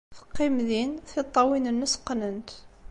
Teqqim 0.17 0.55
din, 0.67 0.91
tiṭṭawin-nnes 1.07 1.93
qqnent. 1.99 2.49